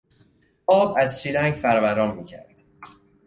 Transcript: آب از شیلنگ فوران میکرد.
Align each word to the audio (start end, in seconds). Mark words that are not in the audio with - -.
آب 0.67 0.95
از 0.99 1.21
شیلنگ 1.23 1.53
فوران 1.53 2.15
میکرد. 2.17 2.63